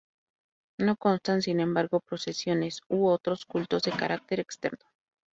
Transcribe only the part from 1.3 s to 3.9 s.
sin embargo procesiones u otros cultos